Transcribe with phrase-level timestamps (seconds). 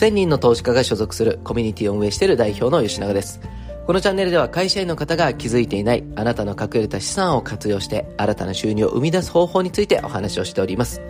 [0.00, 3.38] 1000人の投資家が所属するコミュニティを運営している代表の吉永です。
[3.86, 11.02] このチャンネルでは会社員の方が気づいていないあなたの隠れた資産を活用して新たな収入を生み出す方法についてお話をしております。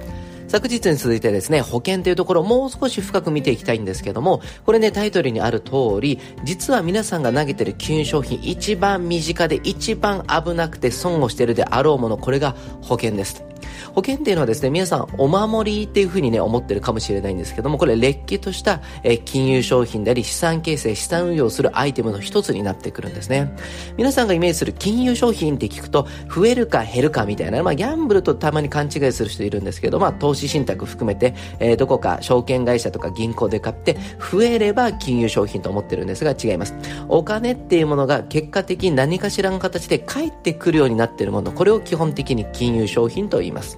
[0.49, 13.45] 昨日に続いてですね、保険というところをもう少し深く見ていきたいんですけども、これね、タイトルにある通り、実は皆さんが投げてる金融商品、一番身近で一番危なくて損をしてるであろうもの、これが保険です。
[13.95, 23.55] 保険っていうのはですね、皆さんお守りっていうふうにね、思ってるかもしれないんですけども、これ、劣気とした、え金融商品であり、資産形成、資産運用するアイテムの一つになってくるんですね。
[23.97, 33.97] 皆さんがイメージする金融商品って聞くと、増えるか減るかみたいな、まあ、ギャンブルとたまに勘違いする人いるんですけど、まあ、投資信託含めて、えー、どこか証券会社とか銀行で買って、
[34.33, 36.75] 増えれば金融商品と思ってるんですが、違います。
[37.09, 43.70] お金っていうものが結果的に何かしらの形で返ってくるようになっているもの、これを基本的に金融商品と言います。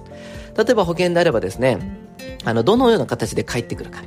[0.57, 1.79] 例えば保険であればですね、
[2.45, 4.01] あの、どのような形で返ってくるか。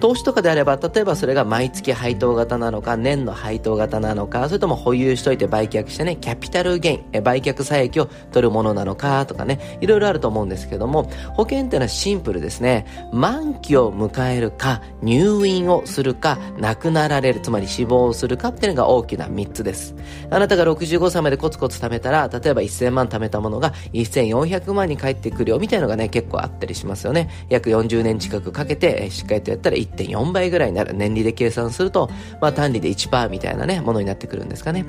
[0.00, 12.86] 投資とかであれば、例えばそれが毎月配当型なのか、年の配当型なのか、それとも保有しといて売却してね、キャピタルゲイン、え売却差益を取るものなのかとかね、いろいろあると思うんですけども、保険っていうのはシンプルですね。
[13.12, 19.94] 満期を迎えるか、入院をするか、亡くなられる、つまり死亡するかっていうのが大きな3つです。
[20.30, 27.28] あなたが65歳までコツコツ貯めたら、例えば1000万貯めたものが1400万に返ってくるよみたいなのがね、結構あったりしますよね。
[27.48, 30.94] 約40年近くかけて、しっかりとやったら1.4倍ぐらいになる。
[30.94, 34.84] 年利で計算すると、まあ単利で1%みたいなね、ものになってくるんですかね。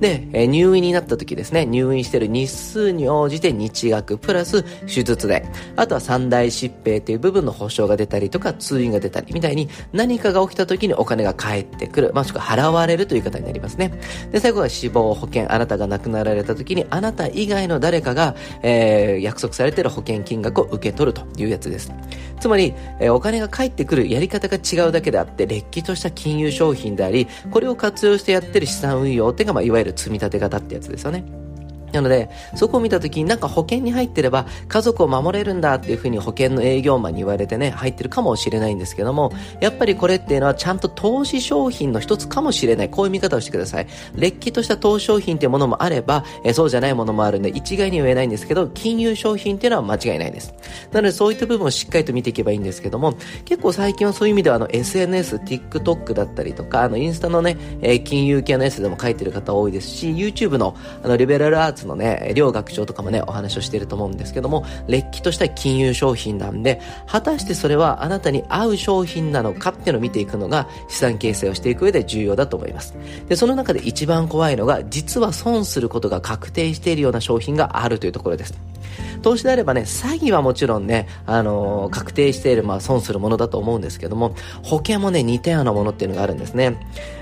[0.00, 5.44] で、え入院になった時ですね、入院してる日数に応じて日額プラス手術で、
[5.76, 13.92] あとは三大疾病という部分の保証が出たりとか、通院が出たりみたいに何かが起きた時にお金が返ってくる、もしくは払われるという方になりますね。
[14.30, 21.92] で、最後は死亡保険、あなたが亡くなられた時にあなた以外の誰かが、えー、約束されている保険金額を受け取るというやつです。
[22.42, 31.24] つまり、え、お金が返ってくるやり方が違うだけであって、れっきとした金融商品であり、これを活用してやってる資産運用っていうのが、まあ、いわゆる積み立て型ってやつですよね。
[31.92, 42.90] なので、そこを見たときになんか保険に入ってれば家族を守れるんだっていうふうに保険の営業マンに言われてね、入ってるかもしれないんですけども、やっぱりこれっていうのはちゃんと投資商品の一つかもしれない。
[42.90, 43.86] こういう見方をしてください。
[44.14, 50.54] れっきとした投資商品っていうものもあれば、えそうじゃないものもあるんで、一概には言えないんですけど、金融商品っていうのは間違いないです。
[50.92, 53.14] なのでそういった部分をしっかりと見ていけばいいんですけども、
[53.44, 72.94] 結構最近はそういう意味ではあの SNS、TikTok だったりとか、あのインスタのね、えー、金融系のやつでも書いてる方多いですし、YouTube のあのリベラルアーツのね、両学長とかもね、お話をしていると思うんですけども、れっきとした金融商品なんで、果たしてそれはあなたに合う商品なのかっていうのを見ていくのが、資産形成をしていく上で重要だと思います。
[73.28, 78.54] で、その中で一番怖いのが、実は損することが確定しているような商品があるというところです。
[79.22, 86.76] 投資であればね、詐欺はもちろんね、あのー、確定している、まあ、損するものだと思うんですけども、保険もね、似たようなものっていうのがあるんですね。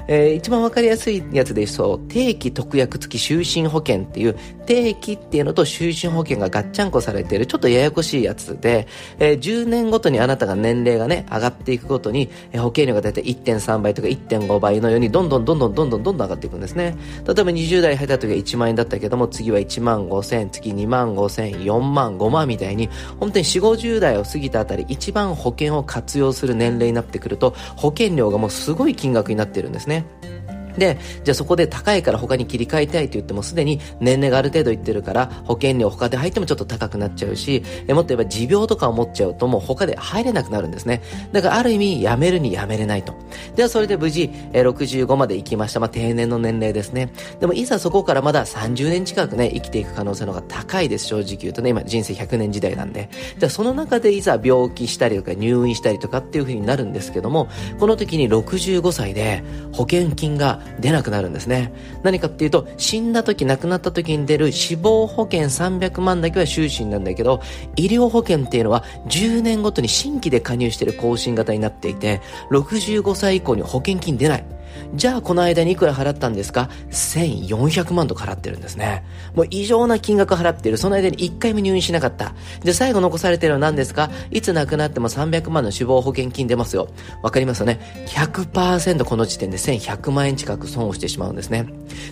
[0.08, 8.86] えー、一番わかりやすいやつでそう、定期特約付き就寝保険っていう、定期っていうのと就寝保険がガッチャンコされている、ちょっとややこしいやつで、
[9.18, 16.96] えー、10年ごとにあなたが年齢がね、上がっていくごとに、えー、保険料が大いい1.3倍とか1.5倍のように、どんどんどんどんどんどんどん上がっていくんですね。
[17.26, 22.88] 例えば20代入った時は1万円だったけども、次は1万5千、次2万5千、4万、5万みたいに、
[23.18, 30.04] 本当に4、50代を過ぎたあたり、一番保険を活用する年齢になってくると、保険料がもうすごい金額になってるんですね。
[30.80, 41.02] で、じゃあそこで高いから他に切り替えたいと言ってもすでに年齢がある程度いってるから保険料他で入ってもちょっと高くなっちゃうし、えもっと言えば持病とかを持っちゃうともう他で入れなくなるんですね。
[41.32, 43.14] だからある意味やめるにやめれないと。
[43.56, 45.80] ではそれで無事、え65まで行きました。
[45.80, 47.12] まあ定年の年齢ですね。
[47.40, 51.06] でもいざそこからまだ30年近くね、生きていく可能性の方が高いです。
[51.06, 53.10] 正直言うとね、今人生100年時代なんで。
[53.38, 57.48] じゃあその中でいざ病気したりとか入院したりとかっていう風になるんですけども、
[57.78, 59.42] この時に65歳で
[59.72, 61.72] 保険金が出なくなるんですね。
[62.02, 67.40] 何かっていうと、死んだ時、亡くなった時に出る死亡保険300万だけは終身なんだけど、
[67.76, 72.20] 医療保険っていうのは10年ごとに新規で加入してる更新型になっていて、
[72.50, 74.44] 65歳以降に保険金出ない。
[74.94, 79.04] じゃあこの間にいくら払ったんですか ?1400 万と払ってるんですね。
[79.34, 80.76] もう異常な金額払ってる。
[80.78, 82.34] その間に1回も入院しなかった。
[82.62, 84.10] で、最後残されてるのは何ですか？
[84.30, 86.88] いつ亡くなっても300万の死亡保険金出ますよ。
[87.22, 91.66] わかりますよね ?100% この時点で1100万円近く損をしてしまうんですね。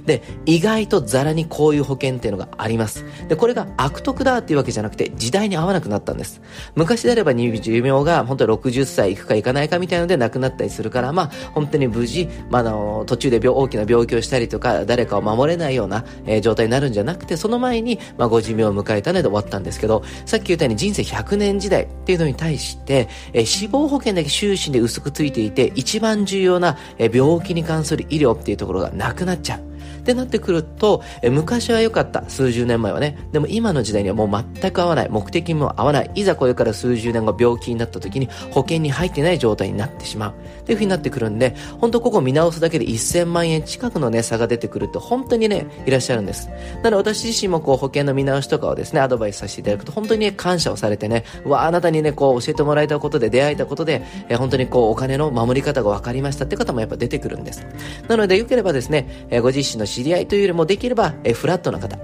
[0.06, 3.04] で、意外とザラにこういう保険っていうのがあります。
[3.28, 6.40] で、これが悪徳だっていうわけじゃなくて、時代に合わなくなったんです。
[6.74, 29.67] 昔であれば寿命が本当に60歳いくかいかないかみたいので亡くなったりするから、まあ、本当に無事、まあ、あの、途中で大きな病気をしたりとか、誰かを守れないような、えー、状態になるんじゃなくて、その前に、まあ、ご寿命を迎えたので終わったんですけど、さっき言ったように人生100年時代っていうのに対して、えー、死亡保険だけ終身で薄くついていて、一番重要な、えー、病気に関する医療っていうところがなくなっちゃう。
[29.98, 32.28] ってなってくると、え昔は良かった。
[32.28, 33.18] 数十年前はね。
[33.32, 35.08] でも今の時代にはもう全く合わない。
[35.10, 36.10] 目的も合わない。
[36.14, 40.30] いざこれから数十年後病気になった時に保険に入ってない状態になってしまう。
[40.30, 40.34] っ
[40.64, 46.48] ていう風になってくるんで、本当ここ見直すだけで1000万円近くのね、差が出てくるって本当にね、いらっしゃるんです。
[46.82, 57.66] なので私自身もこう保険の見直しとかをですね、アドバイスさせていただくと本当にね、感謝をされてね、うわあなたにね、こう教えてもらえたことで出会えたことで、え本当にこうお金の守り方が分かりましたって方もやっぱ出てくるんです。
[58.08, 61.98] なのでよければですね、えご自身の知り合いというよりもできれば、えフラットな方、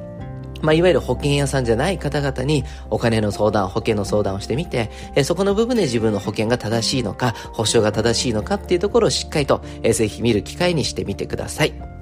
[0.62, 11.93] まあ、いわゆる保険屋さんじゃない方々にお金の相談、保険の相談をしてみて、えそこの部分で自分の保険が正しいのか、保証が正しいのかっていうところをしっかりと、えぜひ見る機会にしてみてください。